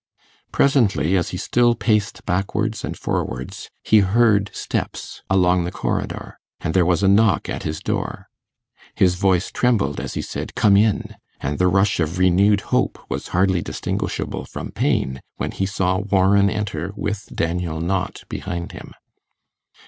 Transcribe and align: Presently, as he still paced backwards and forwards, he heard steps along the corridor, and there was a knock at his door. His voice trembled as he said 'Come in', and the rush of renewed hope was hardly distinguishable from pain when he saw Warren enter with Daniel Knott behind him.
Presently, 0.51 1.15
as 1.15 1.29
he 1.29 1.37
still 1.37 1.75
paced 1.75 2.25
backwards 2.25 2.83
and 2.83 2.97
forwards, 2.97 3.69
he 3.83 3.99
heard 3.99 4.49
steps 4.51 5.21
along 5.29 5.63
the 5.63 5.71
corridor, 5.71 6.39
and 6.59 6.73
there 6.73 6.87
was 6.87 7.03
a 7.03 7.07
knock 7.07 7.47
at 7.47 7.61
his 7.61 7.79
door. 7.81 8.27
His 8.95 9.13
voice 9.13 9.51
trembled 9.51 9.99
as 9.99 10.15
he 10.15 10.23
said 10.23 10.55
'Come 10.55 10.75
in', 10.75 11.17
and 11.39 11.59
the 11.59 11.67
rush 11.67 11.99
of 11.99 12.17
renewed 12.17 12.61
hope 12.73 12.97
was 13.09 13.27
hardly 13.27 13.61
distinguishable 13.61 14.45
from 14.45 14.71
pain 14.71 15.21
when 15.37 15.51
he 15.51 15.67
saw 15.67 15.99
Warren 15.99 16.49
enter 16.49 16.91
with 16.95 17.27
Daniel 17.31 17.79
Knott 17.79 18.23
behind 18.27 18.71
him. 18.71 18.93